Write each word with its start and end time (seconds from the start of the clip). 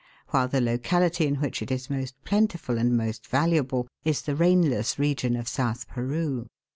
while 0.29 0.47
the 0.47 0.59
locality 0.59 1.27
in 1.27 1.35
which 1.35 1.61
it 1.61 1.69
is 1.69 1.87
most 1.87 2.15
plentiful 2.23 2.79
and 2.79 2.97
most 2.97 3.27
valuable 3.27 3.87
is 4.03 4.23
the 4.23 4.35
rainless 4.35 4.97
region 4.97 5.35
of 5.35 5.47
South 5.47 5.87
Peru. 5.87 6.47